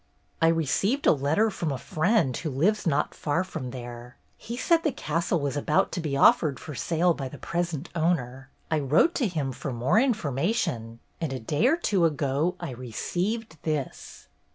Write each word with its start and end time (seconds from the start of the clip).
"I 0.41 0.47
received 0.47 1.05
a 1.05 1.11
letter 1.11 1.51
from 1.51 1.71
a 1.71 1.77
friend 1.77 2.35
who 2.35 2.49
lives 2.49 2.87
not 2.87 3.13
far 3.13 3.43
from 3.43 3.69
there. 3.69 4.17
He 4.35 4.57
said 4.57 4.81
the 4.81 4.91
castle 4.91 5.39
was 5.39 5.55
about 5.55 5.91
to 5.91 5.99
be 6.01 6.17
offered 6.17 6.59
for 6.59 6.73
sale 6.73 7.13
by 7.13 7.29
the 7.29 7.37
present 7.37 7.87
owner. 7.95 8.49
I 8.71 8.79
wrote 8.79 9.13
to 9.21 9.27
him 9.27 9.51
for 9.51 9.71
more 9.71 9.99
information, 9.99 11.01
and 11.21 11.31
a 11.31 11.39
day 11.39 11.67
or 11.67 11.77
two 11.77 12.03
ago 12.05 12.55
I 12.59 12.71
received 12.71 13.57
this." 13.61 14.27